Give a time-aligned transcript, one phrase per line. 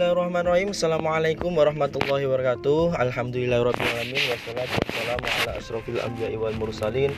[0.00, 0.72] Bismillahirrahmanirrahim.
[0.72, 2.96] Assalamualaikum warahmatullahi wabarakatuh.
[2.96, 6.00] Alhamdulillahirrahmanirrahim Wassalatu wassalamu ala asrafil
[6.40, 7.12] wal mursalin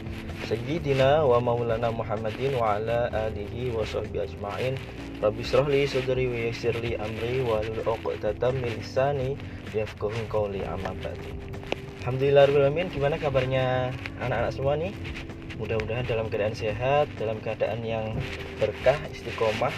[0.51, 4.75] Sayyidina wa maulana Muhammadin Wa ala alihi wa sahbihi ajma'in.
[5.23, 9.39] Rabbi srahli sadri wa yasirli amri Wa lul uqtatam min lisani
[9.71, 11.31] Yafkuhun qawli amma ba'di
[12.03, 14.91] Alhamdulillahirrahmanirrahim Gimana kabarnya anak-anak semua nih?
[15.55, 18.19] Mudah-mudahan dalam keadaan sehat Dalam keadaan yang
[18.59, 19.71] berkah, istiqomah.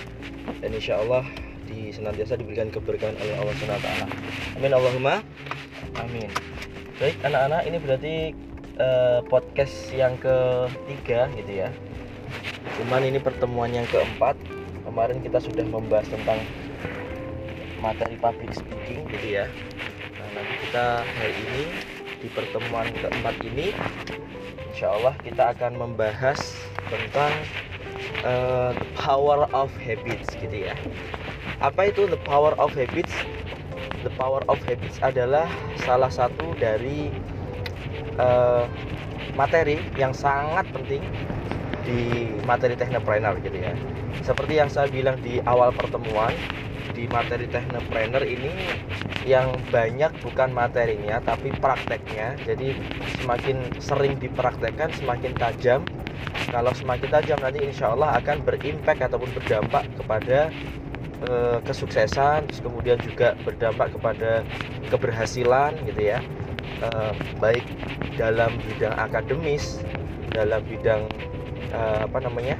[0.64, 3.88] Dan insya Allah di senantiasa diberikan keberkahan oleh Allah SWT.
[4.56, 5.20] Amin Allahumma.
[5.98, 6.28] Amin.
[7.00, 8.14] Baik anak-anak ini berarti
[8.78, 11.68] uh, podcast yang ketiga gitu ya.
[12.80, 14.38] Cuman ini pertemuan yang keempat.
[14.84, 16.38] Kemarin kita sudah membahas tentang
[17.80, 19.46] materi public speaking gitu ya.
[20.20, 21.62] Nah nanti kita hari ini
[22.20, 23.72] di pertemuan keempat ini,
[24.72, 26.40] insya Allah kita akan membahas
[26.88, 27.32] tentang
[28.24, 30.74] uh, the power of habits gitu ya
[31.64, 33.16] apa itu the power of habits?
[34.04, 35.48] The power of habits adalah
[35.80, 37.08] salah satu dari
[38.20, 38.68] uh,
[39.32, 41.00] materi yang sangat penting
[41.88, 43.72] di materi teknopreneur gitu ya.
[44.20, 46.36] Seperti yang saya bilang di awal pertemuan,
[46.92, 48.52] di materi teknopreneur ini
[49.24, 52.36] yang banyak bukan materinya tapi prakteknya.
[52.44, 52.76] Jadi
[53.24, 55.80] semakin sering dipraktekkan semakin tajam.
[56.52, 60.52] Kalau semakin tajam nanti insya Allah akan berimpact ataupun berdampak kepada
[61.22, 64.42] Eh, kesuksesan terus kemudian juga berdampak kepada
[64.90, 66.18] keberhasilan gitu ya.
[66.82, 66.88] E,
[67.38, 67.62] baik
[68.18, 69.78] dalam bidang akademis
[70.34, 71.06] dalam bidang
[71.70, 72.58] e, apa namanya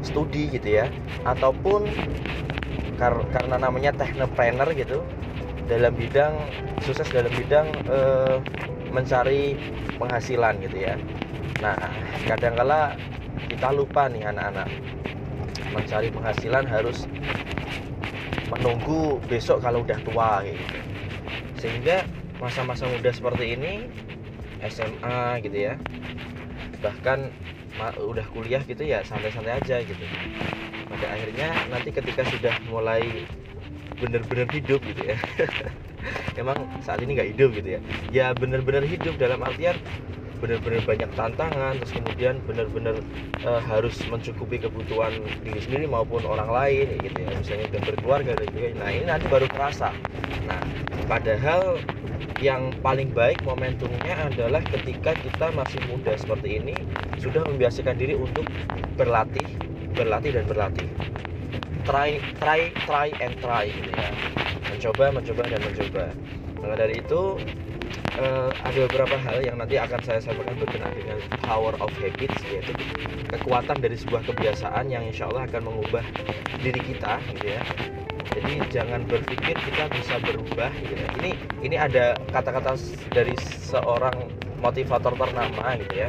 [0.00, 0.88] studi gitu ya
[1.28, 1.92] ataupun
[2.96, 5.04] kar karena namanya teknopreneur gitu
[5.68, 6.34] dalam bidang
[6.80, 7.98] sukses dalam bidang e,
[8.90, 9.60] mencari
[10.00, 10.96] penghasilan gitu ya.
[11.60, 11.76] Nah
[12.24, 12.96] kadangkala
[13.52, 14.72] kita lupa nih anak-anak
[15.76, 16.98] mencari penghasilan harus
[18.52, 20.64] menunggu besok kalau udah tua gitu.
[21.60, 22.04] Sehingga
[22.42, 23.74] masa-masa muda seperti ini
[24.60, 25.74] SMA gitu ya
[26.80, 27.18] bahkan
[28.00, 30.04] udah kuliah gitu ya santai-santai aja gitu.
[30.88, 33.26] Pada akhirnya nanti ketika sudah mulai
[34.00, 35.16] bener-bener hidup gitu ya
[36.40, 37.80] emang saat ini nggak hidup gitu ya.
[38.12, 39.76] Ya bener-bener hidup dalam artian
[40.38, 42.96] benar-benar banyak tantangan terus kemudian benar-benar
[43.44, 47.32] uh, harus mencukupi kebutuhan diri sendiri maupun orang lain gitu ya.
[47.36, 49.90] Misalnya udah berkeluarga dan juga nah ini nanti baru kerasa
[50.46, 50.60] nah
[51.10, 51.80] padahal
[52.44, 56.76] yang paling baik momentumnya adalah ketika kita masih muda seperti ini
[57.16, 58.44] sudah membiasakan diri untuk
[59.00, 59.44] berlatih
[59.96, 60.88] berlatih dan berlatih.
[61.88, 64.10] Try try try and try gitu ya.
[64.68, 66.04] Mencoba mencoba dan mencoba.
[66.60, 67.20] Maka dari itu
[68.20, 72.72] uh, ada beberapa hal yang nanti akan saya sampaikan berkenaan dengan power of habits yaitu
[73.28, 76.04] kekuatan dari sebuah kebiasaan yang insya Allah akan mengubah
[76.60, 77.62] diri kita gitu ya.
[78.36, 81.08] Jadi jangan berpikir kita bisa berubah gitu ya.
[81.24, 81.30] Ini
[81.64, 82.76] ini ada kata-kata
[83.12, 84.28] dari seorang
[84.60, 86.08] motivator ternama gitu ya.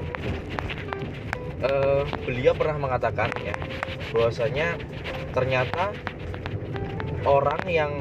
[1.57, 3.55] Uh, beliau pernah mengatakan ya
[4.13, 4.77] bahwasanya
[5.33, 5.89] ternyata
[7.25, 7.91] orang yang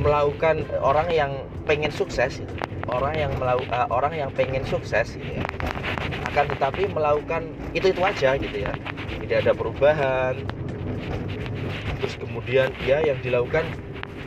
[0.00, 1.32] melakukan orang yang
[1.66, 2.54] pengen sukses gitu.
[2.86, 5.42] orang yang melakukan uh, orang yang pengen sukses gitu ya.
[6.30, 8.72] Akan tetapi melakukan itu itu aja gitu ya.
[9.26, 10.38] Tidak ada perubahan.
[11.98, 13.66] Terus kemudian ya yang dilakukan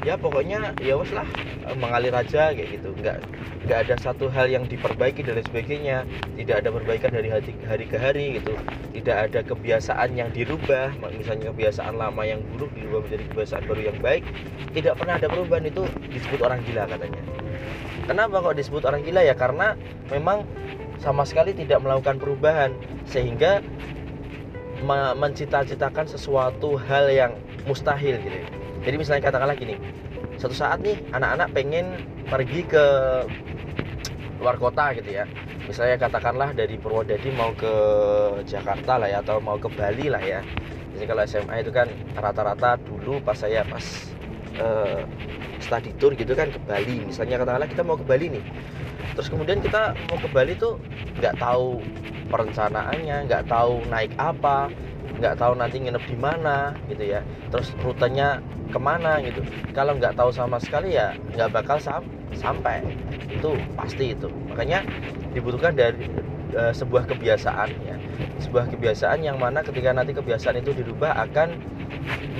[0.04, 1.24] ya pokoknya ya wes lah
[1.64, 2.92] eh, mengalir aja kayak gitu.
[3.00, 3.24] Nggak
[3.69, 5.97] nggak ada satu hal yang diperbaiki dan lain sebagainya.
[6.34, 8.57] Tidak ada perbaikan dari hari, hari ke hari gitu.
[8.97, 13.97] Tidak ada kebiasaan yang dirubah misalnya kebiasaan lama yang buruk dirubah menjadi kebiasaan baru yang
[14.02, 14.25] baik
[14.74, 15.69] tidak pernah ada perubahan.
[15.69, 17.22] Itu disebut orang gila katanya.
[18.09, 19.22] Kenapa kok disebut orang gila?
[19.22, 19.78] Ya karena
[20.09, 20.50] memang
[20.97, 22.74] sama sekali tidak melakukan perubahan
[23.06, 23.62] sehingga
[25.13, 27.38] mencita-citakan sesuatu hal yang
[27.69, 28.38] mustahil gitu.
[28.81, 29.78] Jadi misalnya katakanlah gini
[30.40, 32.00] satu saat nih anak-anak pengen
[32.31, 32.86] pergi ke
[34.40, 35.28] luar kota gitu ya.
[35.68, 37.74] Misalnya katakanlah dari Purwodadi mau ke
[38.48, 40.42] Jakarta lah ya atau mau ke Bali lah ya.
[40.98, 41.88] Jadi kalau SMA itu kan
[42.18, 43.84] rata-rata dulu pas saya pas
[44.58, 45.06] uh,
[45.62, 47.06] study tour gitu kan ke Bali.
[47.06, 48.44] Misalnya katakanlah kita mau ke Bali nih.
[49.13, 50.81] Terus kemudian kita mau ke Bali tuh
[51.19, 51.84] nggak tahu
[52.30, 54.69] perencanaannya nggak tahu naik apa
[55.19, 57.21] nggak tahu nanti nginep di mana gitu ya.
[57.51, 58.39] Terus rutenya
[58.71, 59.44] ke mana gitu.
[59.75, 62.81] Kalau nggak tahu sama sekali ya nggak bakal sam sampai.
[63.30, 64.31] Itu pasti itu.
[64.50, 64.81] Makanya
[65.36, 66.07] dibutuhkan dari
[66.56, 67.95] e, sebuah kebiasaan ya.
[68.39, 71.60] Sebuah kebiasaan yang mana ketika nanti kebiasaan itu dirubah akan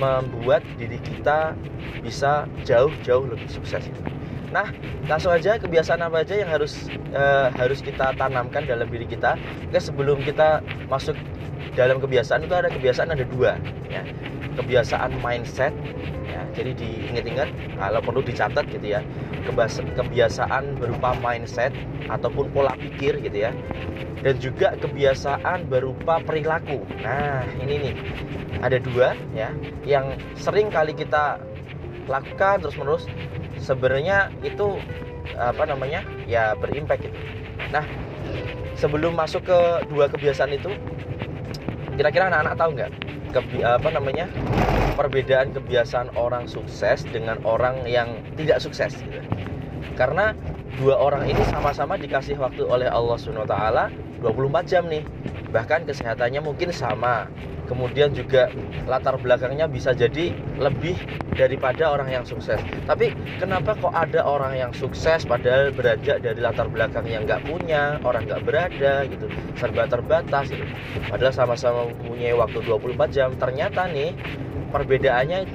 [0.00, 1.52] membuat diri kita
[2.00, 4.02] bisa jauh-jauh lebih sukses itu
[4.50, 4.66] Nah,
[5.06, 9.38] langsung aja kebiasaan apa aja yang harus uh, harus kita tanamkan dalam diri kita.
[9.70, 11.14] Oke, sebelum kita masuk
[11.78, 13.54] dalam kebiasaan itu ada kebiasaan ada dua,
[13.86, 14.02] ya.
[14.58, 15.70] Kebiasaan mindset,
[16.26, 16.42] ya.
[16.52, 17.48] Jadi diingat-ingat,
[17.78, 19.00] kalau perlu dicatat gitu ya.
[19.96, 21.70] Kebiasaan berupa mindset
[22.10, 23.54] ataupun pola pikir gitu ya
[24.20, 26.84] dan juga kebiasaan berupa perilaku.
[27.00, 27.94] Nah, ini nih
[28.60, 29.48] ada dua ya
[29.88, 31.40] yang sering kali kita
[32.10, 33.06] lakukan terus-menerus
[33.62, 34.76] sebenarnya itu
[35.38, 36.02] apa namanya?
[36.26, 37.18] ya berimpact gitu.
[37.70, 37.86] Nah,
[38.74, 40.74] sebelum masuk ke dua kebiasaan itu
[41.94, 42.90] kira-kira anak-anak tahu nggak
[43.30, 44.26] Kebi apa namanya?
[44.98, 49.22] perbedaan kebiasaan orang sukses dengan orang yang tidak sukses gitu.
[49.96, 50.34] Karena
[50.76, 53.84] dua orang ini sama-sama dikasih waktu oleh Allah Subhanahu wa taala
[54.20, 55.00] 24 jam nih
[55.50, 57.26] bahkan kesehatannya mungkin sama.
[57.70, 58.50] Kemudian juga
[58.90, 60.98] latar belakangnya bisa jadi lebih
[61.38, 62.58] daripada orang yang sukses.
[62.82, 68.02] Tapi kenapa kok ada orang yang sukses padahal beranjak dari latar belakang yang nggak punya
[68.02, 70.66] orang nggak berada gitu serba terbatas gitu.
[71.06, 73.30] Padahal sama-sama punya waktu 24 jam.
[73.38, 74.18] Ternyata nih
[74.74, 75.46] perbedaannya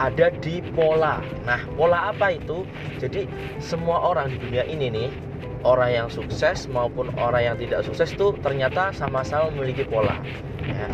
[0.00, 1.20] ada di pola.
[1.44, 2.64] Nah pola apa itu?
[2.96, 3.28] Jadi
[3.60, 5.29] semua orang di dunia ini nih
[5.62, 10.16] orang yang sukses maupun orang yang tidak sukses itu ternyata sama-sama memiliki pola.
[10.64, 10.88] Ya.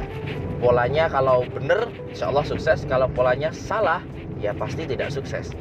[0.57, 2.83] polanya kalau benar insya Allah sukses.
[2.89, 4.01] Kalau polanya salah
[4.41, 5.53] ya pasti tidak sukses.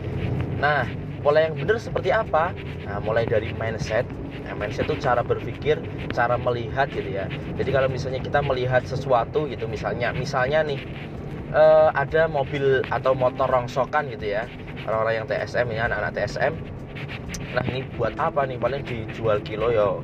[0.57, 0.87] Nah
[1.21, 2.55] pola yang benar seperti apa?
[2.87, 4.07] Nah mulai dari mindset.
[4.45, 5.81] Nah, mindset itu cara berpikir
[6.13, 7.25] cara melihat gitu ya.
[7.57, 10.79] Jadi kalau misalnya kita melihat sesuatu gitu misalnya misalnya nih
[11.51, 14.47] uh, ada mobil atau motor rongsokan gitu ya.
[14.85, 16.74] Orang-orang yang TSM ya anak-anak TSM
[17.55, 18.59] nah ini buat apa nih?
[18.59, 19.95] Paling dijual kilo ya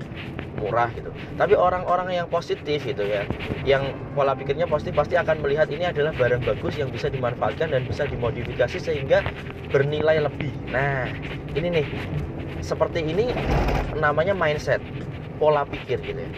[0.58, 1.12] murah gitu.
[1.36, 3.28] Tapi orang-orang yang positif gitu ya
[3.68, 7.84] yang pola pikirnya positif pasti akan melihat ini adalah barang bagus yang bisa dimanfaatkan dan
[7.86, 9.22] bisa dimodifikasi sehingga
[9.70, 10.54] bernilai lebih.
[10.72, 11.12] Nah
[11.54, 11.88] ini nih.
[12.62, 13.26] Seperti ini
[13.98, 14.80] namanya mindset
[15.42, 16.30] pola pikir gitu ya.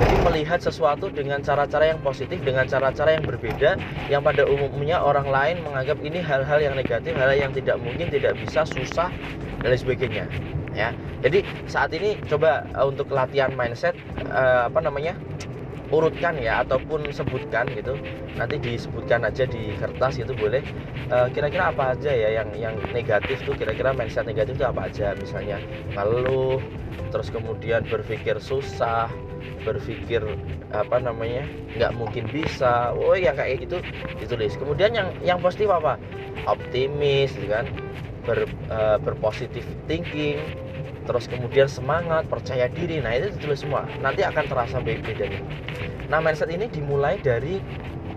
[0.00, 3.76] Jadi melihat sesuatu dengan cara-cara yang positif, dengan cara-cara yang berbeda,
[4.08, 8.08] yang pada umumnya orang lain menganggap ini hal-hal yang negatif, hal, hal yang tidak mungkin,
[8.08, 9.12] tidak bisa, susah
[9.60, 10.24] dan lain sebagainya.
[10.72, 13.96] Ya, jadi saat ini coba uh, untuk latihan mindset,
[14.32, 15.12] uh, apa namanya?
[15.94, 17.94] Urutkan ya ataupun sebutkan gitu.
[18.34, 20.62] Nanti disebutkan aja di kertas gitu boleh.
[21.06, 23.54] Kira kira-kira apa aja ya yang yang negatif tuh?
[23.54, 25.62] Kira-kira mindset negatif itu apa aja misalnya?
[25.94, 26.58] Ngeluh
[27.14, 29.06] terus kemudian berpikir susah
[29.62, 30.22] berpikir
[30.74, 31.46] apa namanya
[31.78, 32.90] nggak mungkin bisa.
[32.94, 33.78] Oh ya kayak gitu
[34.18, 34.58] ditulis.
[34.58, 35.98] Kemudian yang yang positif apa?
[36.50, 37.66] Optimis gitu kan?
[38.26, 38.42] Ber,
[38.74, 40.42] uh, berpositif thinking
[41.06, 45.40] terus kemudian semangat percaya diri nah itu ditulis semua nanti akan terasa bedanya
[46.10, 47.62] nah mindset ini dimulai dari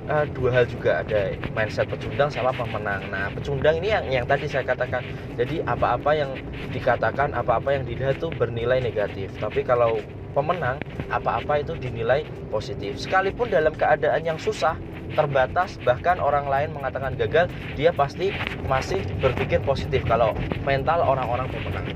[0.09, 3.05] uh, dua hal juga ada mindset pecundang sama pemenang.
[3.13, 5.05] Nah, pecundang ini yang yang tadi saya katakan.
[5.37, 6.33] Jadi apa-apa yang
[6.73, 9.31] dikatakan, apa-apa yang dilihat itu bernilai negatif.
[9.37, 10.01] Tapi kalau
[10.33, 10.81] pemenang,
[11.13, 12.97] apa-apa itu dinilai positif.
[12.97, 14.75] Sekalipun dalam keadaan yang susah,
[15.13, 18.33] terbatas, bahkan orang lain mengatakan gagal, dia pasti
[18.65, 20.33] masih berpikir positif kalau
[20.65, 21.87] mental orang-orang pemenang.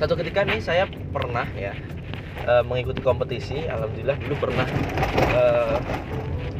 [0.00, 1.76] Satu ketika nih saya pernah ya
[2.48, 4.64] uh, mengikuti kompetisi, alhamdulillah dulu pernah
[5.36, 5.76] uh,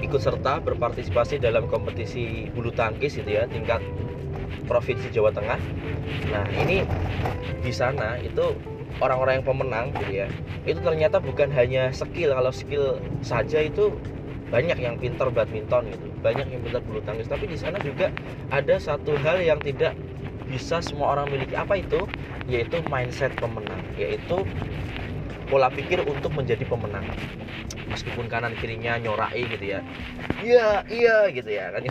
[0.04, 3.80] ikut serta berpartisipasi dalam kompetisi bulu tangkis gitu ya tingkat
[4.68, 5.56] provinsi Jawa Tengah.
[6.28, 6.84] Nah ini
[7.64, 8.52] di sana itu
[9.00, 10.28] orang-orang yang pemenang gitu ya
[10.68, 12.36] itu ternyata bukan hanya skill.
[12.36, 13.96] Kalau skill saja itu
[14.52, 17.24] banyak yang pintar badminton gitu banyak yang pintar bulu tangkis.
[17.24, 18.12] Tapi di sana juga
[18.52, 19.96] ada satu hal yang tidak
[20.50, 22.10] bisa semua orang miliki apa itu?
[22.50, 24.42] Yaitu mindset pemenang yaitu
[25.46, 27.06] pola pikir untuk menjadi pemenang.
[27.86, 29.80] Meskipun kanan kirinya nyorai gitu ya.
[30.42, 31.70] Iya iya gitu ya.
[31.74, 31.86] Kan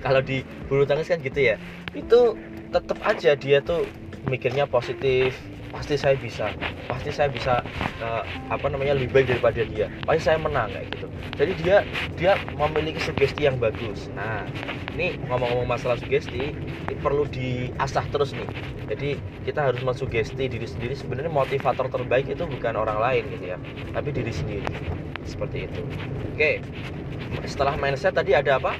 [0.00, 1.56] kalau di bulu tangkis kan gitu ya.
[1.92, 2.36] Itu
[2.72, 3.88] tetap aja dia tuh
[4.28, 5.36] mikirnya positif
[5.72, 6.52] pasti saya bisa
[6.88, 7.60] pasti saya bisa
[8.00, 9.86] uh, apa namanya lebih baik daripada dia.
[10.08, 11.06] Pasti saya menang kayak gitu.
[11.38, 11.76] Jadi dia
[12.16, 14.08] dia memiliki sugesti yang bagus.
[14.16, 14.48] Nah
[14.96, 16.56] ini ngomong-ngomong masalah sugesti
[16.98, 18.48] perlu diasah terus nih.
[18.88, 19.10] Jadi
[19.44, 20.96] kita harus mensugesti diri sendiri.
[20.96, 23.58] Sebenarnya motivator terbaik itu bukan orang lain gitu ya.
[23.92, 24.66] Tapi diri sendiri.
[25.28, 25.82] Seperti itu.
[26.34, 26.64] Oke.
[27.44, 28.74] Setelah mindset tadi ada apa?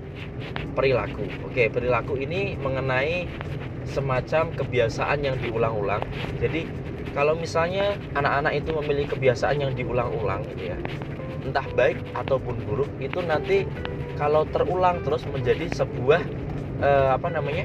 [0.73, 1.28] Perilaku.
[1.47, 3.28] Oke perilaku ini mengenai
[3.88, 6.04] semacam kebiasaan yang diulang-ulang.
[6.38, 6.68] Jadi
[7.16, 10.76] kalau misalnya anak-anak itu memiliki kebiasaan yang diulang-ulang gitu ya,
[11.49, 13.64] entah baik ataupun buruk itu nanti
[14.21, 16.21] kalau terulang terus menjadi sebuah
[16.83, 17.64] eh, apa namanya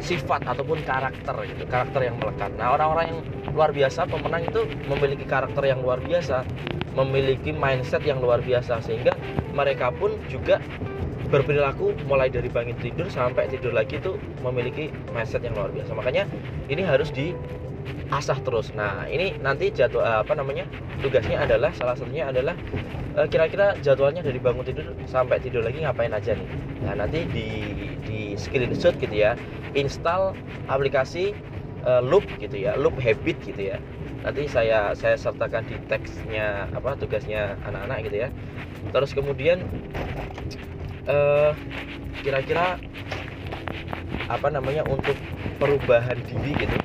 [0.00, 3.20] sifat ataupun karakter gitu karakter yang melekat nah orang-orang yang
[3.52, 6.42] luar biasa pemenang itu memiliki karakter yang luar biasa
[6.96, 9.14] memiliki mindset yang luar biasa sehingga
[9.52, 10.58] mereka pun juga
[11.30, 15.94] berperilaku mulai dari bangun tidur sampai tidur lagi itu memiliki mindset yang luar biasa.
[15.94, 16.26] Makanya
[16.66, 17.32] ini harus di
[18.10, 18.74] asah terus.
[18.74, 20.66] Nah ini nanti jadwal apa namanya
[21.00, 22.58] tugasnya adalah salah satunya adalah
[23.14, 26.48] eh, kira-kira jadwalnya dari bangun tidur sampai tidur lagi ngapain aja nih?
[26.82, 27.48] Nah nanti di
[28.04, 29.38] di screenshot gitu ya
[29.78, 30.34] install
[30.66, 31.30] aplikasi
[31.86, 33.78] uh, loop gitu ya loop habit gitu ya.
[34.20, 38.28] Nanti saya saya sertakan di teksnya apa tugasnya anak-anak gitu ya.
[38.90, 39.62] Terus kemudian
[41.10, 41.50] uh,
[42.22, 42.78] kira-kira
[44.30, 45.18] apa namanya untuk
[45.58, 46.78] perubahan diri gitu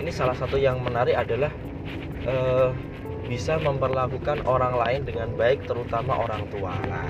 [0.00, 1.52] ini salah satu yang menarik adalah
[2.24, 2.72] uh,
[3.28, 6.72] bisa memperlakukan orang lain dengan baik terutama orang tua.
[6.88, 7.04] Nah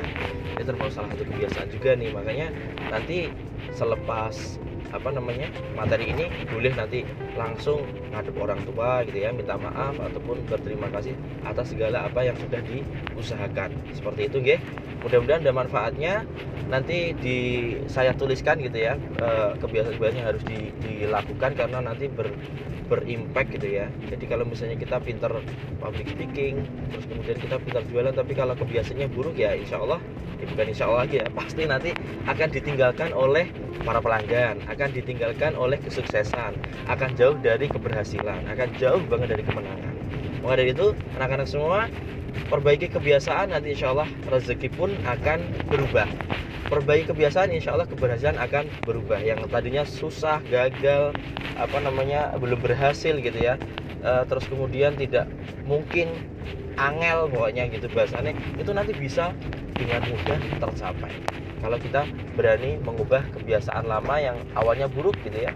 [0.59, 2.51] ini termasuk salah satu kebiasaan juga nih makanya
[2.91, 3.31] nanti
[3.71, 4.59] selepas
[4.91, 7.05] apa namanya materi ini boleh nanti
[7.37, 11.15] langsung ngadep orang tua gitu ya minta maaf ataupun berterima kasih
[11.45, 13.71] atas segala apa yang sudah diusahakan.
[13.93, 14.61] Seperti itu nggih.
[15.05, 16.15] Mudah-mudahan ada manfaatnya.
[16.69, 17.39] Nanti di
[17.89, 22.29] saya tuliskan gitu ya eh, kebiasaan-kebiasaan harus di, dilakukan karena nanti ber
[22.89, 23.87] berimpact gitu ya.
[24.09, 25.33] Jadi kalau misalnya kita pinter
[25.81, 30.01] public speaking terus kemudian kita pintar jualan tapi kalau kebiasaannya buruk ya insya Allah
[30.39, 31.91] ya bukan insya Allah lagi ya pasti nanti
[32.27, 33.51] akan ditinggalkan oleh
[33.83, 36.55] para pelanggan akan ditinggalkan oleh kesuksesan.
[36.87, 38.47] Akan jauh dari keberhasilan.
[38.47, 39.95] Akan jauh banget dari kemenangan.
[40.39, 41.91] Maka dari itu anak-anak semua
[42.47, 43.51] perbaiki kebiasaan.
[43.51, 46.07] Nanti insya Allah rezeki pun akan berubah.
[46.71, 49.19] Perbaiki kebiasaan insya Allah keberhasilan akan berubah.
[49.19, 51.11] Yang tadinya susah gagal
[51.59, 53.59] apa namanya belum berhasil gitu ya.
[53.99, 55.27] E, terus kemudian tidak
[55.67, 56.07] mungkin
[56.79, 59.35] angel pokoknya gitu bahasanya itu nanti bisa
[59.75, 61.11] dengan mudah tercapai
[61.59, 62.07] kalau kita
[62.39, 65.53] berani mengubah kebiasaan lama yang awalnya buruk gitu ya.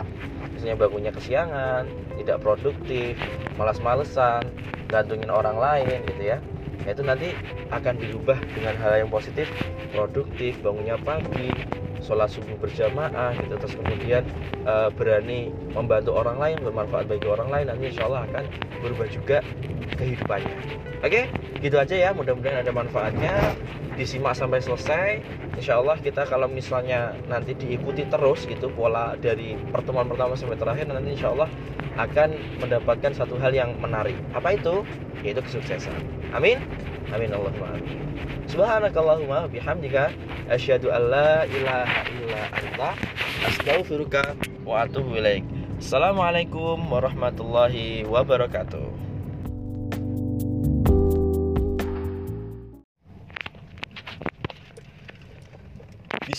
[0.52, 1.86] Misalnya bangunnya kesiangan
[2.18, 3.16] tidak produktif
[3.56, 4.50] malas-malesan
[4.90, 6.38] gantungin orang lain gitu ya.
[6.82, 7.28] Nah, itu nanti
[7.72, 9.48] akan diubah dengan hal yang positif
[9.92, 11.56] produktif bangunnya pagi
[12.02, 14.22] sholat subuh berjamaah gitu terus kemudian
[14.66, 18.44] uh, berani membantu orang lain bermanfaat bagi orang lain nanti insya Allah akan
[18.82, 19.38] berubah juga
[19.96, 20.54] kehidupannya.
[21.02, 21.30] Oke
[21.62, 23.54] gitu aja ya mudah-mudahan ada manfaatnya.
[23.92, 25.08] Disimak sampai selesai.
[25.52, 30.88] Insya Allah kita kalau misalnya nanti diikuti terus gitu pola dari pertemuan pertama sampai terakhir
[30.88, 31.48] nanti Insya Allah
[32.00, 34.16] akan mendapatkan satu hal yang menarik.
[34.32, 34.80] Apa itu?
[35.20, 36.02] Yaitu kesuksesan.
[36.32, 36.58] Amin
[37.10, 37.98] amin Allahumma amin.
[38.46, 40.14] Subhanakallahumma bihamdika
[40.46, 42.90] asyhadu la ilaha illa anta
[43.48, 45.42] astaghfiruka wa atubu ilaik.
[45.82, 49.11] Assalamualaikum warahmatullahi wabarakatuh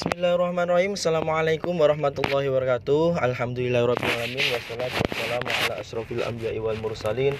[0.04, 1.00] Bismillahirrahmanirrahim.
[1.00, 3.24] Assalamualaikum warahmatullahi wabarakatuh.
[3.24, 7.32] Alhamdulillahirrahmanirrahim Wassalatu wassalamu ala asrafil anbiya'i wal mursalin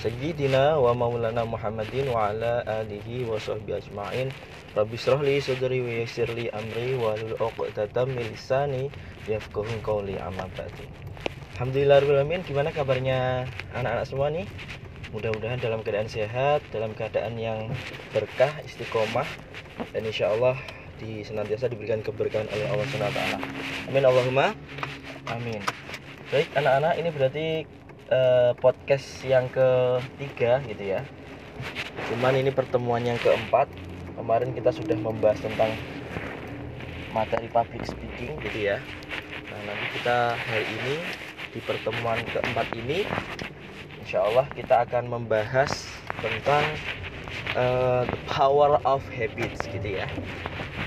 [0.00, 4.32] Sayyidina wa maulana Muhammadin Wa ala alihi wa sahbihi ajma'in.
[4.72, 8.88] Rabbi srahli sadri wa yasirli amri Wa lul uqtatam milisani
[9.28, 10.88] Yafkuhun qawli amma ba'di
[11.60, 13.44] Alhamdulillahirrahmanirrahim Gimana kabarnya
[13.76, 14.48] anak-anak semua nih?
[15.12, 17.68] Mudah-mudahan dalam keadaan sehat Dalam keadaan yang
[18.16, 19.28] berkah, istiqomah.
[19.92, 20.56] Dan insya Allah
[20.96, 23.20] di senantiasa diberikan keberkahan oleh Allah SWT.
[23.88, 24.52] Amin Allahumma.
[25.30, 25.60] Amin.
[26.32, 27.46] Baik anak-anak ini berarti
[28.10, 31.00] uh, podcast yang ketiga gitu ya.
[32.12, 33.68] Cuman ini pertemuan yang keempat.
[34.16, 35.70] Kemarin kita sudah membahas tentang
[37.12, 38.80] materi public speaking gitu ya.
[39.52, 40.94] Nah nanti kita hari ini
[41.56, 43.08] di pertemuan keempat ini
[44.04, 45.72] Insya Allah kita akan membahas
[46.20, 46.64] tentang
[47.56, 50.06] uh, the power of habits gitu ya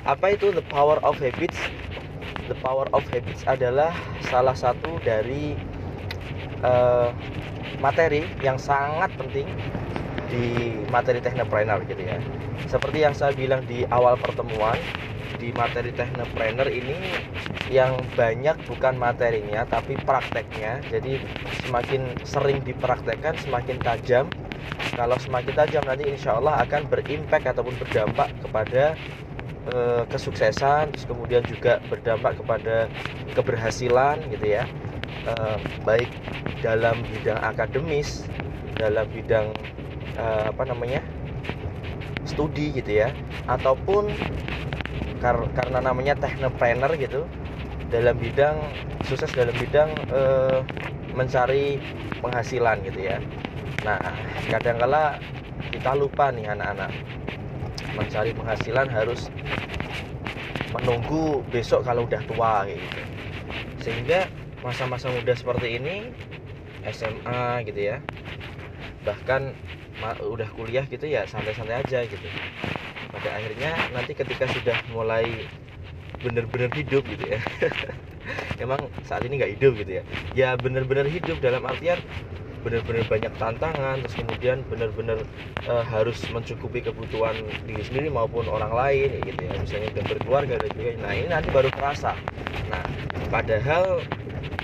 [0.09, 1.61] apa itu the power of habits?
[2.49, 3.93] The power of habits adalah
[4.25, 5.53] salah satu dari
[6.65, 7.13] uh,
[7.77, 9.45] materi yang sangat penting
[10.33, 12.17] di materi teknopreneur gitu ya.
[12.65, 14.81] Seperti yang saya bilang di awal pertemuan
[15.37, 16.97] di materi teknopreneur ini
[17.69, 20.81] yang banyak bukan materinya tapi prakteknya.
[20.89, 21.21] Jadi
[21.69, 24.25] semakin sering dipraktekkan semakin tajam.
[24.97, 28.97] Kalau semakin tajam nanti insya Allah akan berimpact ataupun berdampak kepada
[29.67, 32.87] Eh, kesuksesan terus kemudian juga berdampak kepada
[33.35, 34.63] keberhasilan gitu ya.
[35.27, 35.33] E,
[35.83, 36.07] baik
[36.63, 38.23] dalam bidang akademis
[38.79, 39.51] dalam bidang
[40.15, 41.03] e, apa namanya
[42.23, 43.11] studi gitu ya
[43.51, 44.15] ataupun
[45.19, 47.27] kar karena namanya teknopreneur gitu
[47.91, 48.55] dalam bidang
[49.03, 50.21] sukses dalam bidang e,
[51.19, 51.83] mencari
[52.23, 53.19] penghasilan gitu ya.
[53.83, 53.99] Nah
[54.47, 55.19] kadangkala
[55.75, 56.95] kita lupa nih anak-anak
[57.99, 59.19] mencari penghasilan harus
[60.73, 63.01] menunggu besok kalau udah tua gitu.
[63.83, 64.19] Sehingga
[64.65, 65.97] masa-masa muda seperti ini
[66.83, 67.97] SMA gitu ya
[69.07, 69.41] bahkan
[70.33, 72.27] udah kuliah gitu ya santai-santai aja gitu.
[73.13, 75.49] Pada akhirnya nanti ketika sudah mulai
[76.23, 77.39] bener-bener hidup gitu ya
[78.63, 80.03] emang saat ini nggak hidup gitu ya.
[80.35, 81.99] Ya bener-bener hidup dalam artian
[82.59, 85.19] benar-benar banyak tantangan terus kemudian benar-benar
[85.67, 89.53] uh, harus mencukupi kebutuhan diri sendiri maupun orang lain gitu ya.
[89.55, 90.99] Misalnya udah berkeluarga dan sebagainya.
[91.01, 92.13] Nah ini nanti baru terasa.
[92.67, 92.83] Nah
[93.31, 94.03] padahal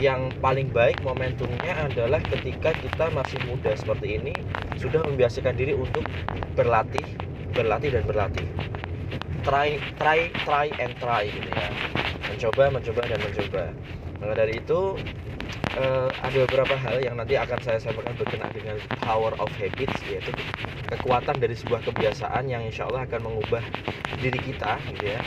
[0.03, 4.33] yang paling baik momentumnya adalah ketika kita masih muda seperti ini
[4.75, 6.03] sudah membiasakan diri untuk
[6.59, 7.03] berlatih
[7.55, 8.47] berlatih dan berlatih.
[9.47, 11.69] Try try try and try gitu ya.
[12.27, 13.63] Mencoba mencoba dan mencoba
[14.22, 14.95] maka dari itu
[15.75, 20.31] uh, ada beberapa hal yang nanti akan saya sampaikan berkenaan dengan power of habits yaitu
[20.88, 23.63] kekuatan dari sebuah kebiasaan yang insya Allah akan mengubah
[24.22, 25.22] diri kita gitu ya.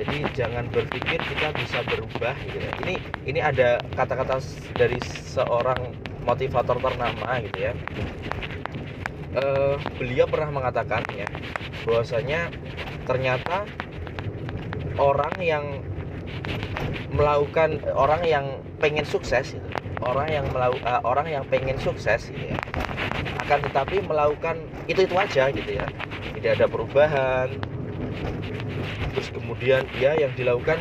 [0.00, 2.72] Jadi jangan berpikir kita bisa berubah gitu ya.
[2.88, 2.94] Ini
[3.28, 4.40] ini ada kata-kata
[4.76, 5.92] dari seorang
[6.24, 7.72] motivator ternama gitu ya.
[9.30, 11.28] Uh, beliau pernah mengatakan ya
[11.86, 12.50] bahwasanya
[13.06, 13.62] ternyata
[14.98, 15.64] orang yang
[17.10, 18.46] melakukan orang yang
[18.78, 19.68] pengen sukses gitu.
[20.00, 22.56] orang yang melakukan uh, orang yang pengen sukses gitu ya.
[23.44, 24.56] Akan tetapi melakukan
[24.88, 25.84] itu itu aja gitu ya.
[26.32, 27.52] Tidak ada perubahan.
[29.12, 30.80] Terus kemudian ya yang dilakukan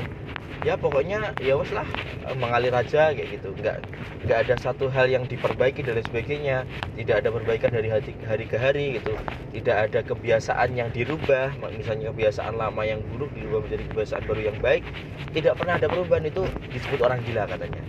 [0.68, 1.88] ya pokoknya ya wes lah
[2.28, 3.56] eh, mengalir aja kayak gitu.
[3.56, 3.84] Nggak
[4.28, 6.58] nggak ada satu hal yang diperbaiki dan lain sebagainya.
[7.00, 9.16] Tidak ada perbaikan dari hari, hari ke hari gitu.
[9.56, 14.58] Tidak ada kebiasaan yang dirubah misalnya kebiasaan lama yang buruk dirubah menjadi kebiasaan baru yang
[14.60, 14.84] baik.
[15.32, 16.44] Tidak pernah ada perubahan itu
[16.76, 17.82] disebut orang gila katanya.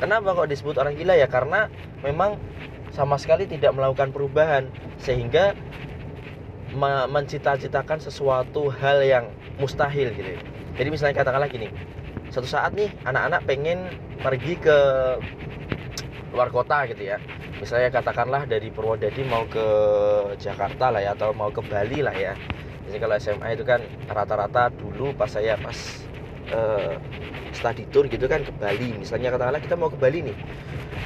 [0.00, 1.14] Kenapa kok disebut orang gila?
[1.14, 1.70] Ya karena
[2.02, 2.40] memang
[2.90, 4.68] sama sekali tidak melakukan perubahan
[5.00, 5.54] sehingga
[7.08, 9.28] mencita-citakan sesuatu hal yang
[9.60, 10.40] mustahil gitu
[10.76, 11.68] jadi misalnya katakanlah gini
[12.32, 13.92] satu saat nih anak-anak pengen
[14.24, 14.78] pergi ke
[16.32, 17.20] luar kota gitu ya.
[17.60, 19.66] Misalnya katakanlah dari Purwodadi mau ke
[20.40, 22.32] Jakarta lah ya atau mau ke Bali lah ya.
[22.88, 25.76] Jadi kalau SMA itu kan rata-rata dulu pas saya pas
[26.50, 26.96] uh,
[27.52, 28.96] study tour gitu kan ke Bali.
[28.96, 30.36] Misalnya katakanlah kita mau ke Bali nih.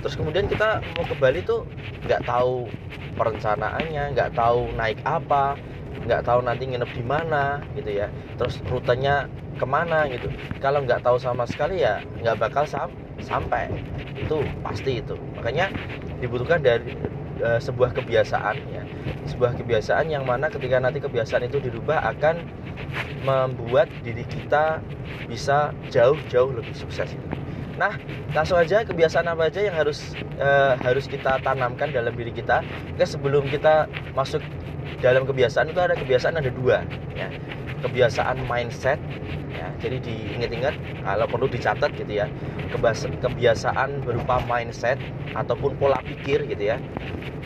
[0.01, 1.67] Terus kemudian kita mau ke Bali tuh
[2.07, 2.71] nggak tahu
[3.19, 5.59] perencanaannya nggak tahu naik apa
[6.05, 10.29] nggak tahu nanti nginep di mana gitu ya terus rutenya ke mana gitu
[10.61, 12.93] kalau nggak tahu sama sekali ya nggak bakal sam
[13.25, 13.73] sampai
[14.21, 15.73] itu pasti itu makanya
[16.21, 16.93] dibutuhkan dari
[17.41, 18.83] e, sebuah kebiasaan ya
[19.27, 22.45] sebuah kebiasaan yang mana ketika nanti kebiasaan itu dirubah akan
[23.27, 24.79] membuat diri kita
[25.27, 27.27] bisa jauh-jauh lebih sukses itu.
[27.77, 27.93] Nah,
[28.33, 30.49] langsung aja kebiasaan apa aja yang harus e,
[30.81, 32.65] harus kita tanamkan dalam diri kita.
[32.97, 34.41] Oke, sebelum kita masuk
[35.05, 37.29] dalam kebiasaan itu ada kebiasaan ada dua ya.
[37.85, 38.97] Kebiasaan mindset
[39.53, 39.69] ya.
[39.81, 42.27] Jadi diingat-ingat kalau perlu dicatat gitu ya.
[43.23, 44.97] Kebiasaan berupa mindset
[45.37, 46.81] ataupun pola pikir gitu ya.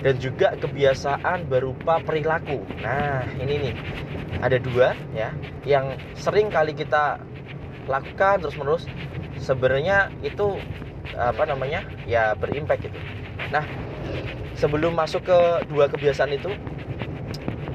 [0.00, 2.62] Dan juga kebiasaan berupa perilaku.
[2.80, 3.74] Nah ini nih.
[4.40, 5.36] Ada dua ya
[5.68, 7.20] yang sering kali kita
[7.84, 8.88] lakukan terus menerus
[9.36, 10.56] sebenarnya itu
[11.12, 12.96] apa namanya ya berimpact gitu.
[13.52, 13.66] Nah
[14.56, 16.48] sebelum masuk ke dua kebiasaan itu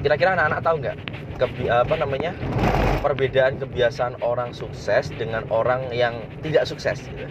[0.06, 0.96] kira-kira anak-anak tahu nggak
[1.34, 2.30] Kebi apa namanya
[3.02, 6.14] perbedaan kebiasaan orang sukses dengan orang yang
[6.46, 7.26] tidak sukses gitu.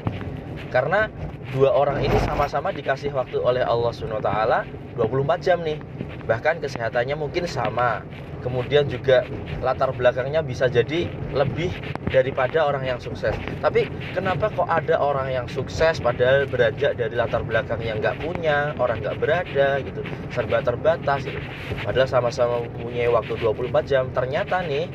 [0.68, 1.08] karena
[1.54, 4.66] dua orang ini sama-sama dikasih waktu oleh Allah Subhanahu Taala
[4.98, 5.78] 24 jam nih.
[6.26, 8.02] Bahkan kesehatannya mungkin sama.
[8.42, 9.26] Kemudian juga
[9.66, 11.74] latar belakangnya bisa jadi lebih
[12.14, 13.34] daripada orang yang sukses.
[13.58, 18.78] Tapi kenapa kok ada orang yang sukses padahal beranjak dari latar belakang yang nggak punya
[18.78, 21.42] orang nggak berada gitu serba terbatas gitu.
[21.82, 24.14] padahal sama-sama punya waktu 24 jam.
[24.14, 24.94] Ternyata nih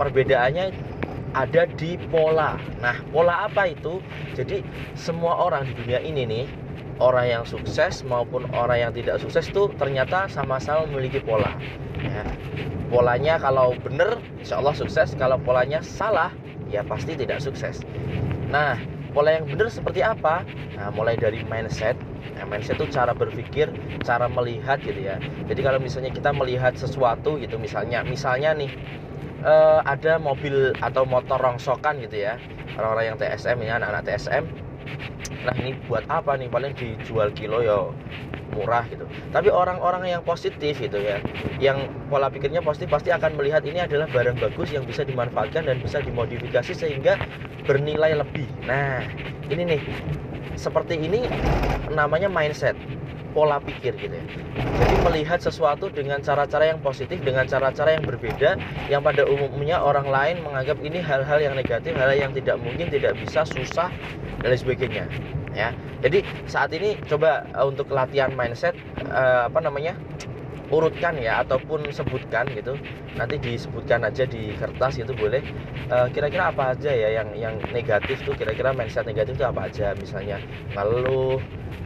[0.00, 0.72] perbedaannya
[1.36, 2.56] ada di pola.
[2.80, 4.00] Nah pola apa itu?
[4.32, 4.64] Jadi
[4.96, 6.46] semua orang di dunia ini nih
[6.96, 11.52] orang yang sukses maupun orang yang tidak sukses itu ternyata sama-sama memiliki pola.
[12.00, 12.24] Ya.
[12.88, 15.12] Polanya kalau benar insya Allah sukses.
[15.20, 16.32] Kalau polanya salah
[16.72, 17.84] ya pasti tidak sukses.
[18.48, 18.80] Nah
[19.12, 20.40] pola yang benar seperti apa?
[20.80, 22.00] Nah mulai dari mindset.
[22.36, 23.72] Nah, mindset itu cara berpikir
[24.04, 25.16] cara melihat gitu ya.
[25.48, 28.68] Jadi kalau misalnya kita melihat sesuatu gitu misalnya misalnya nih
[29.42, 32.40] uh, ada mobil atau motor rongsokan gitu ya.
[32.76, 34.44] Orang-orang yang TSM ya anak-anak TSM
[35.46, 36.50] nah ini buat apa nih?
[36.50, 37.90] Paling dijual kilo ya
[38.54, 39.06] murah gitu.
[39.30, 41.22] Tapi orang-orang yang positif gitu ya
[41.62, 45.78] yang pola pikirnya positif pasti akan melihat ini adalah barang bagus yang bisa dimanfaatkan dan
[45.82, 47.18] bisa dimodifikasi sehingga
[47.66, 48.46] bernilai lebih.
[48.64, 49.02] Nah
[49.50, 49.82] ini nih.
[50.56, 51.28] Seperti ini
[51.92, 52.72] namanya mindset
[53.36, 54.24] pola pikir gitu ya.
[54.56, 58.56] Jadi melihat sesuatu dengan cara-cara yang positif, dengan cara-cara yang berbeda,
[58.88, 62.88] yang pada umumnya orang lain menganggap ini hal-hal yang negatif, hal, hal yang tidak mungkin,
[62.88, 63.92] tidak bisa, susah
[64.40, 65.04] dan lain sebagainya.
[65.52, 68.76] Ya, jadi saat ini coba uh, untuk latihan mindset,
[69.08, 69.96] uh, apa namanya,
[70.70, 72.74] urutkan ya ataupun sebutkan gitu.
[73.16, 75.40] Nanti disebutkan aja di kertas itu boleh.
[75.86, 78.34] Kira kira-kira apa aja ya yang yang negatif tuh?
[78.34, 79.94] Kira-kira mindset negatif itu apa aja?
[79.94, 80.42] Misalnya
[80.74, 81.38] ngeluh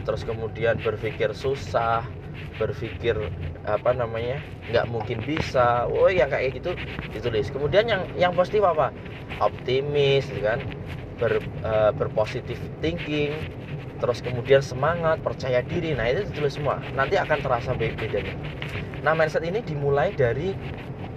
[0.09, 2.09] terus kemudian berpikir susah
[2.57, 3.17] berpikir
[3.65, 4.41] apa namanya
[4.73, 5.85] nggak mungkin bisa.
[5.89, 6.73] Oh yang kayak gitu
[7.13, 7.53] ditulis.
[7.53, 8.93] Kemudian yang yang positif apa?
[9.41, 10.61] Optimis gitu kan?
[11.21, 13.37] Ber, uh, berpositif thinking
[14.01, 15.93] terus kemudian semangat percaya diri.
[15.93, 16.81] Nah itu ditulis semua.
[16.97, 18.35] Nanti akan terasa bedanya.
[19.05, 20.57] Nah mindset ini dimulai dari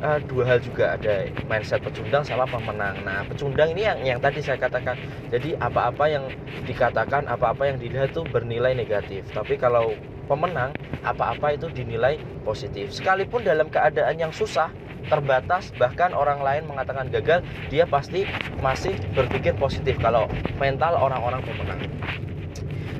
[0.03, 0.99] uh, dua hal juga.
[0.99, 2.99] Ada mindset pecundang sama pemenang.
[3.07, 4.99] Nah pecundang ini yang yang tadi saya katakan.
[5.31, 6.27] Jadi apa-apa yang
[6.67, 9.25] dikatakan apa-apa yang dilihat itu bernilai negatif.
[9.31, 9.95] Tapi kalau
[10.27, 10.75] pemenang
[11.07, 12.91] apa-apa itu dinilai positif.
[12.91, 14.71] Sekalipun dalam keadaan yang susah
[15.11, 18.23] terbatas bahkan orang lain mengatakan gagal dia pasti
[18.63, 21.81] masih berpikir positif kalau mental orang-orang pemenang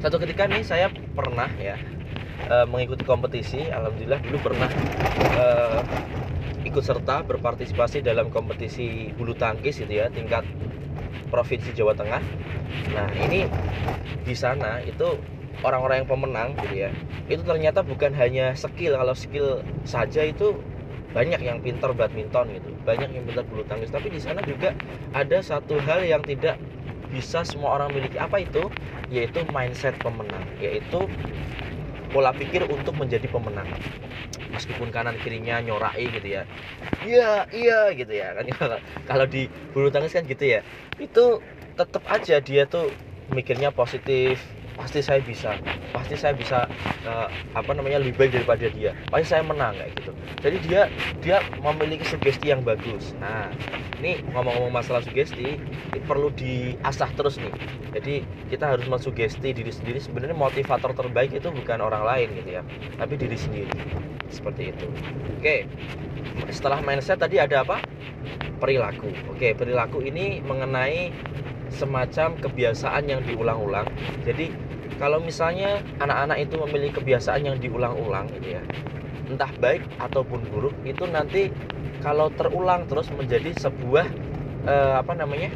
[0.04, 1.80] satu ketika nih saya pernah ya
[2.52, 3.64] e, mengikuti kompetisi.
[3.72, 4.68] Alhamdulillah dulu pernah
[5.32, 5.46] e,
[6.68, 10.44] ikut serta berpartisipasi dalam kompetisi bulu tangkis gitu ya tingkat
[11.32, 12.20] provinsi Jawa Tengah.
[12.92, 13.48] Nah ini
[14.28, 15.16] di sana itu
[15.64, 16.92] orang-orang yang pemenang gitu ya
[17.32, 19.00] itu ternyata bukan hanya skill.
[19.00, 20.60] Kalau skill saja itu
[21.16, 23.88] banyak yang pintar badminton gitu banyak yang pintar bulu tangkis.
[23.88, 24.76] Tapi di sana juga
[25.16, 26.60] ada satu hal yang tidak
[27.16, 28.64] bisa semua orang miliki apa itu?
[29.16, 31.00] Yaitu mindset pemenang yaitu
[32.14, 33.70] pola pikir untuk menjadi pemenang.
[34.54, 36.44] Meskipun kanan kirinya nyorai gitu ya.
[37.06, 38.46] Iya iya gitu ya kan.
[39.10, 40.60] Kalau di bulu tangkis kan gitu ya.
[41.02, 41.42] Itu
[41.80, 42.86] tetap aja dia tuh
[43.38, 44.38] mikirnya positif
[44.74, 45.56] pasti saya bisa
[45.94, 46.66] pasti saya bisa
[47.06, 48.92] uh, apa namanya lebih baik daripada dia.
[49.08, 50.12] Pasti saya menang kayak gitu.
[50.42, 50.82] Jadi dia
[51.22, 53.14] dia memiliki sugesti yang bagus.
[53.22, 53.54] Nah
[54.02, 57.54] ini ngomong-ngomong masalah sugesti ini perlu diasah terus nih.
[57.94, 58.16] Jadi
[58.50, 60.02] kita harus mensugesti diri sendiri.
[60.02, 62.64] Sebenarnya motivator terbaik itu bukan orang lain gitu ya.
[62.98, 63.72] Tapi diri sendiri.
[64.34, 64.88] Seperti itu.
[65.38, 65.70] Oke.
[66.50, 67.78] Setelah mindset tadi ada apa?
[68.58, 69.14] Perilaku.
[69.30, 71.14] Oke perilaku ini mengenai
[71.74, 73.90] semacam kebiasaan yang diulang-ulang.
[74.24, 74.54] Jadi
[74.98, 78.62] kalau misalnya anak-anak itu memiliki kebiasaan yang diulang-ulang gitu ya,
[79.28, 81.50] entah baik ataupun buruk, itu nanti
[82.04, 84.06] kalau terulang terus menjadi sebuah
[84.68, 85.50] eh, apa namanya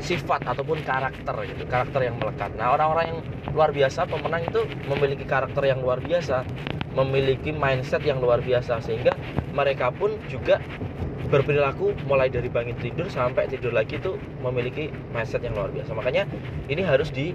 [0.00, 2.50] sifat ataupun karakter gitu, karakter yang melekat.
[2.56, 3.20] Nah orang-orang yang
[3.52, 6.42] luar biasa pemenang itu memiliki karakter yang luar biasa,
[6.96, 9.14] memiliki mindset yang luar biasa sehingga
[9.52, 10.58] mereka pun juga
[11.30, 15.94] berperilaku mulai dari bangun tidur sampai tidur lagi itu memiliki mindset yang luar biasa.
[15.94, 16.26] Makanya
[16.66, 17.32] ini harus di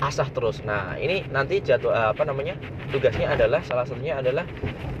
[0.00, 0.64] asah terus.
[0.64, 2.56] Nah ini nanti jadwal eh, apa namanya
[2.88, 4.48] tugasnya adalah salah satunya adalah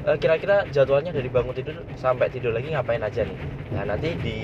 [0.04, 3.38] eh, kira-kira jadwalnya dari bangun tidur sampai tidur lagi ngapain aja nih?
[3.72, 4.38] Nah nanti di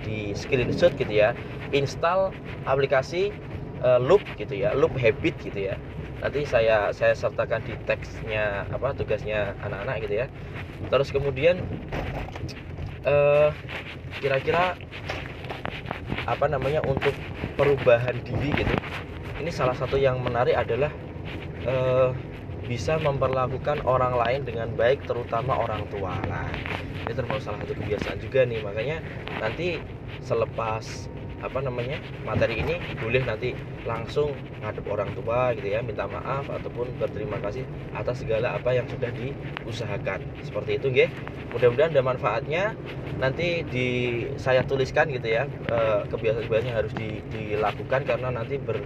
[0.00, 1.36] di screenshot gitu ya
[1.76, 2.32] install
[2.64, 3.32] aplikasi
[3.84, 5.76] uh, loop gitu ya loop habit gitu ya.
[6.18, 10.26] Nanti saya saya sertakan di teksnya apa tugasnya anak-anak gitu ya.
[10.88, 11.60] Terus kemudian
[13.08, 13.48] eh,
[14.20, 14.58] kira-kira
[16.32, 17.14] apa namanya untuk
[17.56, 18.72] perubahan diri gitu
[19.40, 20.90] ini salah satu yang menarik adalah
[21.68, 21.96] uh,
[22.70, 26.12] bisa memperlakukan orang lain dengan baik terutama orang tua.
[26.30, 26.48] Lah
[27.04, 28.58] ini termasuk salah satu kebiasaan juga nih.
[28.68, 28.96] Makanya
[29.42, 29.62] nanti
[30.28, 30.86] selepas
[31.38, 33.54] apa namanya materi ini boleh nanti
[33.86, 37.62] langsung ngadep orang tua gitu ya minta maaf ataupun berterima kasih
[37.94, 40.20] atas segala apa yang sudah diusahakan.
[40.42, 41.10] Seperti itu nggih.
[41.54, 42.64] Mudah-mudahan ada manfaatnya.
[43.18, 43.88] Nanti di
[44.38, 48.78] saya tuliskan gitu ya eh, kebiasaan-kebiasaan harus di, dilakukan karena nanti ber,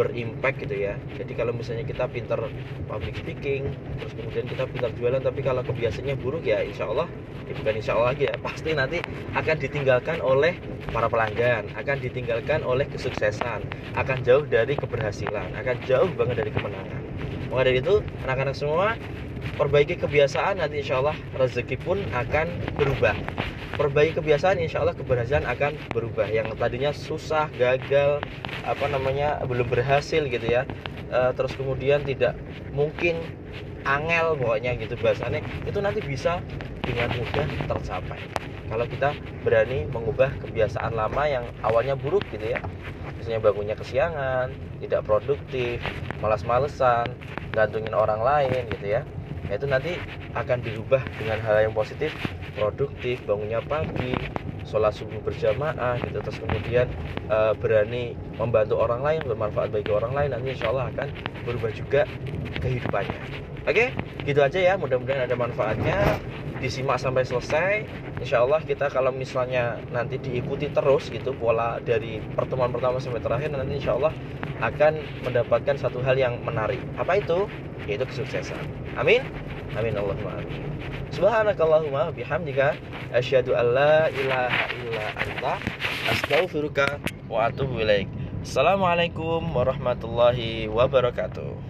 [0.00, 0.96] berimpact gitu ya.
[1.20, 2.40] Jadi kalau misalnya kita pinter
[2.88, 3.68] public speaking
[4.00, 7.94] terus kemudian kita pintar jualan tapi kalau kebiasaannya buruk ya insya Allah ya bukan insya
[7.94, 8.98] Allah lagi ya pasti nanti
[9.36, 10.58] akan ditinggalkan oleh
[10.90, 13.62] para pelanggan akan ditinggalkan oleh kesuksesan
[13.94, 17.02] akan jauh dari keberhasilan akan jauh banget dari kemenangan.
[17.52, 18.98] Maka dari itu anak-anak semua
[19.54, 23.14] perbaiki kebiasaan nanti insya Allah rezeki pun akan berubah.
[23.76, 26.26] Perbaiki kebiasaan insya Allah keberhasilan akan berubah.
[26.26, 28.24] Yang tadinya susah gagal
[28.66, 30.66] apa namanya belum berhasil gitu ya
[31.06, 32.34] e, terus kemudian tidak
[32.74, 33.22] mungkin
[33.86, 34.94] angel pokoknya gitu.
[34.98, 36.42] Bahasanya itu nanti bisa
[36.86, 38.20] dengan mudah tercapai.
[38.66, 39.14] Kalau kita
[39.46, 42.60] berani mengubah kebiasaan lama yang awalnya buruk gitu ya.
[43.16, 44.46] Misalnya bangunnya kesiangan
[44.82, 45.80] tidak produktif
[46.20, 47.16] malas-malesan
[47.54, 49.02] gantungin orang lain gitu ya.
[49.46, 49.92] Nah itu nanti
[50.36, 52.12] akan dirubah dengan hal yang positif
[52.52, 54.35] produktif bangunnya pagi
[54.66, 56.18] sholat subuh berjamaah gitu.
[56.20, 56.86] Terus kemudian
[57.30, 61.08] uh, berani membantu orang lain bermanfaat bagi orang lain nanti insya Allah akan
[61.46, 62.02] berubah juga
[62.60, 63.20] kehidupannya.
[63.66, 63.94] Oke?
[64.26, 66.18] Gitu aja ya mudah-mudahan ada manfaatnya.
[66.56, 67.72] Disimak sampai selesai.
[68.16, 73.52] Insya Allah kita kalau misalnya nanti diikuti terus gitu pola dari pertemuan pertama sampai terakhir
[73.52, 74.12] nanti Insya Allah
[74.64, 76.80] akan mendapatkan satu hal yang menarik.
[76.96, 77.44] Apa itu?
[77.84, 78.58] Yaitu kesuksesan.
[78.96, 79.20] Amin
[79.74, 80.62] amin Allahumma amin.
[81.10, 82.78] Subhanakallahumma bihamdika
[83.10, 85.54] asyhadu an la ilaha illa anta
[86.06, 88.06] astaghfiruka wa atubu ilaik.
[88.46, 91.65] Assalamualaikum warahmatullahi wabarakatuh